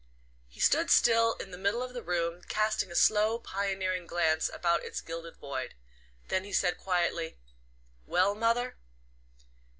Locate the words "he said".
6.43-6.77